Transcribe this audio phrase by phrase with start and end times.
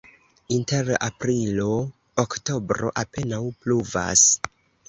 [0.53, 4.29] Inter aprilo-oktobro apenaŭ pluvas.